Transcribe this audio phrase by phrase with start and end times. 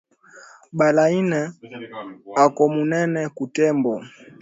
[0.77, 1.41] Baleine
[2.45, 3.93] eko munene ku tembo